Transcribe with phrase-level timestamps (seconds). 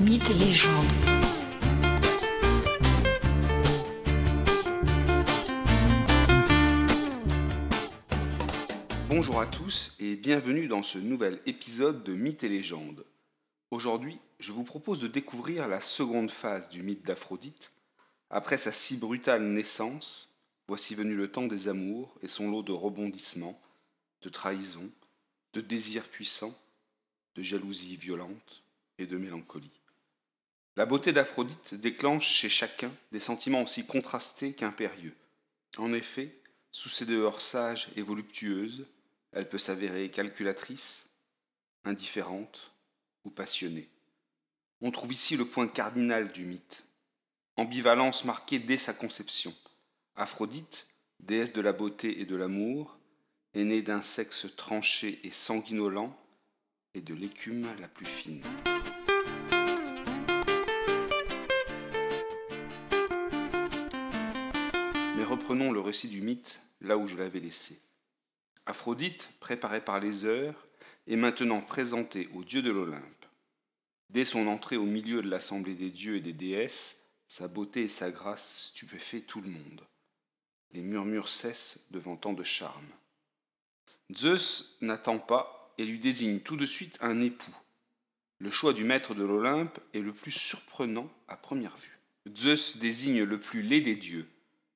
[0.00, 0.86] Mythes et légendes.
[9.10, 13.04] Bonjour à tous et bienvenue dans ce nouvel épisode de Mythes et légendes.
[13.70, 17.70] Aujourd'hui, je vous propose de découvrir la seconde phase du mythe d'Aphrodite.
[18.30, 20.34] Après sa si brutale naissance,
[20.66, 23.60] voici venu le temps des amours et son lot de rebondissements,
[24.22, 24.90] de trahisons,
[25.52, 26.58] de désirs puissants,
[27.34, 28.62] de jalousie violente
[28.98, 29.79] et de mélancolie.
[30.76, 35.16] La beauté d'Aphrodite déclenche chez chacun des sentiments aussi contrastés qu'impérieux.
[35.76, 36.36] En effet,
[36.70, 38.86] sous ses dehors sages et voluptueuses,
[39.32, 41.10] elle peut s'avérer calculatrice,
[41.84, 42.72] indifférente
[43.24, 43.88] ou passionnée.
[44.80, 46.84] On trouve ici le point cardinal du mythe.
[47.56, 49.54] Ambivalence marquée dès sa conception.
[50.16, 50.86] Aphrodite,
[51.18, 52.98] déesse de la beauté et de l'amour,
[53.54, 56.16] est née d'un sexe tranché et sanguinolent
[56.94, 58.42] et de l'écume la plus fine.
[65.20, 67.78] Mais reprenons le récit du mythe là où je l'avais laissé.
[68.64, 70.66] Aphrodite, préparée par les heures,
[71.06, 73.26] est maintenant présentée au dieu de l'Olympe.
[74.08, 77.88] Dès son entrée au milieu de l'assemblée des dieux et des déesses, sa beauté et
[77.88, 79.82] sa grâce stupéfient tout le monde.
[80.72, 82.88] Les murmures cessent devant tant de charme.
[84.16, 87.54] Zeus n'attend pas et lui désigne tout de suite un époux.
[88.38, 91.98] Le choix du maître de l'Olympe est le plus surprenant à première vue.
[92.34, 94.26] Zeus désigne le plus laid des dieux,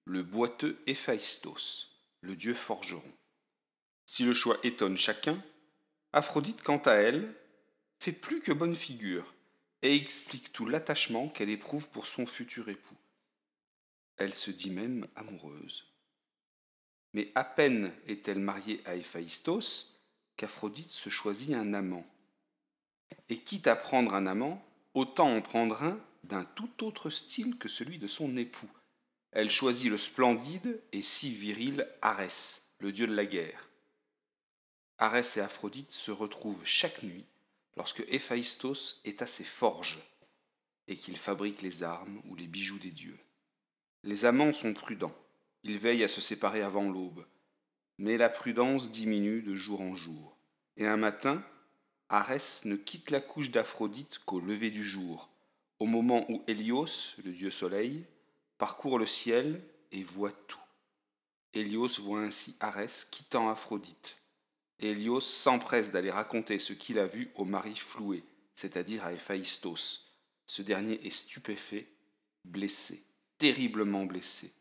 [0.05, 3.13] le boiteux Héphaïstos, le dieu forgeron.
[4.07, 5.43] Si le choix étonne chacun,
[6.13, 7.35] Aphrodite, quant à elle,
[7.99, 9.35] fait plus que bonne figure
[9.83, 12.97] et explique tout l'attachement qu'elle éprouve pour son futur époux.
[14.17, 15.87] Elle se dit même amoureuse.
[17.15, 20.01] Mais à peine est-elle mariée à Héphaïstos
[20.37, 22.07] qu'Aphrodite se choisit un amant.
[23.29, 27.69] Et quitte à prendre un amant, autant en prendre un d'un tout autre style que
[27.69, 28.71] celui de son époux.
[29.35, 33.69] Elle choisit le splendide et si viril Arès, le dieu de la guerre.
[34.99, 37.25] Arès et Aphrodite se retrouvent chaque nuit
[37.77, 39.99] lorsque Héphaïstos est à ses forges
[40.87, 43.19] et qu'il fabrique les armes ou les bijoux des dieux.
[44.05, 45.17] Les amants sont prudents,
[45.65, 47.27] ils veillent à se séparer avant l'aube,
[47.99, 50.37] mais la prudence diminue de jour en jour.
[50.77, 51.45] Et un matin,
[52.09, 55.29] Arès ne quitte la couche d'Aphrodite qu'au lever du jour,
[55.81, 58.07] au moment où Hélios, le dieu soleil,
[58.59, 60.59] parcourt le ciel et voit tout.
[61.53, 64.19] Hélios voit ainsi Arès quittant Aphrodite.
[64.81, 70.13] Hélios s'empresse d'aller raconter ce qu'il a vu au mari floué, c'est-à-dire à Héphaïstos.
[70.47, 71.89] Ce dernier est stupéfait,
[72.45, 73.03] blessé,
[73.39, 74.53] terriblement blessé.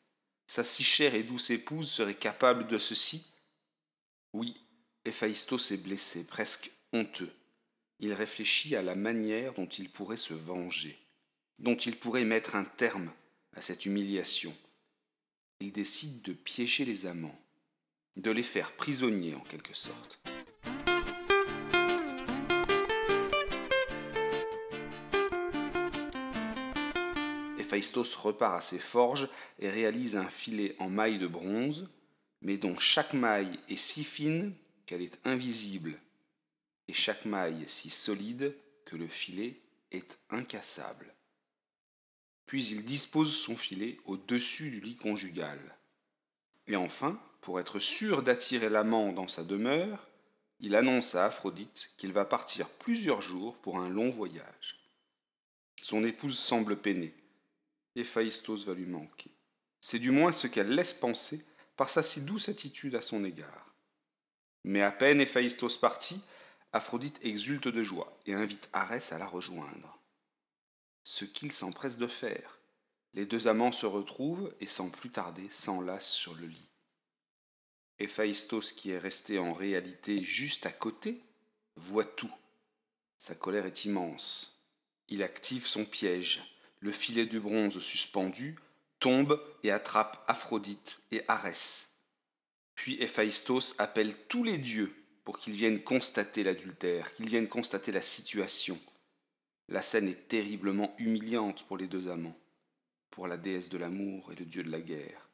[0.47, 3.33] Sa si chère et douce épouse serait capable de ceci?
[4.33, 4.55] Oui,
[5.05, 7.33] Héphaïstos est blessé, presque honteux.
[7.99, 10.97] Il réfléchit à la manière dont il pourrait se venger,
[11.59, 13.11] dont il pourrait mettre un terme
[13.55, 14.53] à cette humiliation.
[15.59, 17.39] Il décide de piéger les amants,
[18.17, 20.19] de les faire prisonniers en quelque sorte.
[27.57, 31.89] Héphaïstos repart à ses forges et réalise un filet en maille de bronze,
[32.41, 34.53] mais dont chaque maille est si fine
[34.85, 35.97] qu'elle est invisible,
[36.87, 41.12] et chaque maille si solide que le filet est incassable.
[42.45, 45.59] Puis il dispose son filet au-dessus du lit conjugal.
[46.67, 50.07] Et enfin, pour être sûr d'attirer l'amant dans sa demeure,
[50.59, 54.79] il annonce à Aphrodite qu'il va partir plusieurs jours pour un long voyage.
[55.81, 57.13] Son épouse semble peinée.
[57.95, 59.31] Héphaïstos va lui manquer.
[59.81, 61.45] C'est du moins ce qu'elle laisse penser
[61.75, 63.75] par sa si douce attitude à son égard.
[64.63, 66.21] Mais à peine Héphaïstos parti,
[66.71, 69.99] Aphrodite exulte de joie et invite Arès à la rejoindre.
[71.03, 72.59] Ce qu'il s'empresse de faire.
[73.13, 76.69] Les deux amants se retrouvent et sans plus tarder s'enlacent sur le lit.
[77.99, 81.21] Héphaïstos, qui est resté en réalité juste à côté,
[81.75, 82.31] voit tout.
[83.17, 84.63] Sa colère est immense.
[85.09, 86.41] Il active son piège.
[86.79, 88.57] Le filet du bronze suspendu
[88.99, 91.95] tombe et attrape Aphrodite et Arès.
[92.75, 98.01] Puis Héphaïstos appelle tous les dieux pour qu'ils viennent constater l'adultère, qu'ils viennent constater la
[98.01, 98.79] situation.
[99.69, 102.37] La scène est terriblement humiliante pour les deux amants,
[103.09, 105.29] pour la déesse de l'amour et le dieu de la guerre.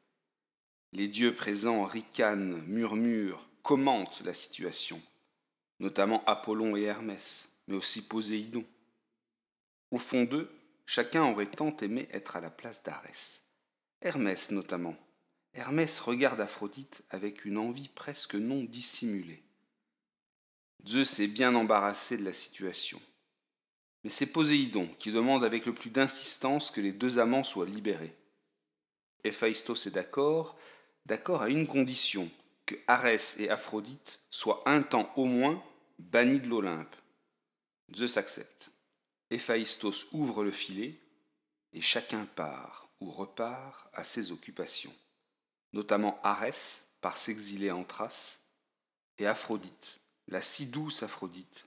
[0.92, 5.00] Les dieux présents ricanent, murmurent, commentent la situation,
[5.78, 8.64] notamment Apollon et Hermès, mais aussi Poséidon.
[9.90, 10.50] Au fond d'eux,
[10.86, 13.44] chacun aurait tant aimé être à la place d'Arès.
[14.02, 14.96] Hermès notamment.
[15.52, 19.42] Hermès regarde Aphrodite avec une envie presque non dissimulée.
[20.86, 23.00] Zeus est bien embarrassé de la situation.
[24.02, 28.16] Mais c'est Poséidon qui demande avec le plus d'insistance que les deux amants soient libérés.
[29.24, 30.56] Héphaïstos est d'accord,
[31.06, 32.30] d'accord à une condition,
[32.64, 35.62] que Arès et Aphrodite soient un temps au moins
[35.98, 36.94] bannis de l'Olympe.
[37.94, 38.70] Zeus accepte.
[39.30, 40.98] Héphaïstos ouvre le filet,
[41.72, 44.94] et chacun part ou repart à ses occupations,
[45.72, 48.46] notamment Arès par s'exiler en Thrace,
[49.18, 51.66] et Aphrodite, la si douce Aphrodite,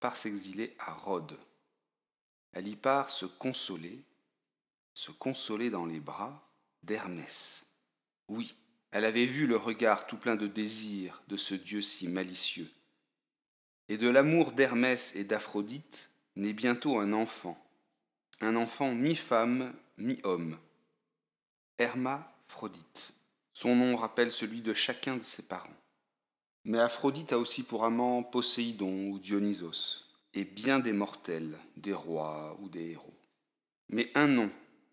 [0.00, 1.38] par s'exiler à Rhodes.
[2.54, 4.00] Elle y part se consoler,
[4.94, 6.48] se consoler dans les bras
[6.84, 7.68] d'Hermès.
[8.28, 8.54] Oui,
[8.92, 12.70] elle avait vu le regard tout plein de désir de ce dieu si malicieux.
[13.88, 17.58] Et de l'amour d'Hermès et d'Aphrodite naît bientôt un enfant,
[18.40, 20.56] un enfant mi-femme, mi-homme,
[21.78, 23.12] Hermaphrodite.
[23.52, 25.68] Son nom rappelle celui de chacun de ses parents.
[26.64, 30.03] Mais Aphrodite a aussi pour amant Poséidon ou Dionysos,
[30.34, 33.14] et bien des mortels, des rois ou des héros.
[33.88, 34.50] Mais un nom,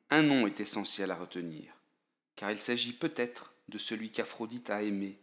[0.09, 1.73] un nom est essentiel à retenir,
[2.35, 5.17] car il s'agit peut-être de celui qu'Aphrodite a aimé,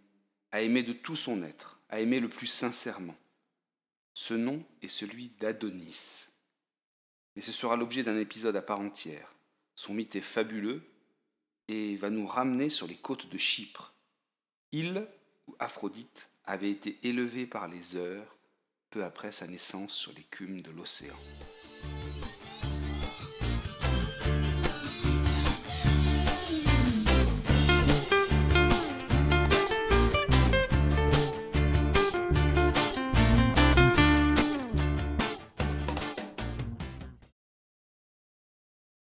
[0.50, 3.16] a aimé de tout son être, a aimé le plus sincèrement.
[4.14, 6.26] Ce nom est celui d'Adonis.
[7.36, 9.32] Mais ce sera l'objet d'un épisode à part entière.
[9.76, 10.82] Son mythe est fabuleux
[11.68, 13.94] et va nous ramener sur les côtes de Chypre,
[14.72, 15.06] île
[15.46, 18.37] où Aphrodite avait été élevée par les heures
[18.90, 21.16] peu après sa naissance sur l'écume de l'océan.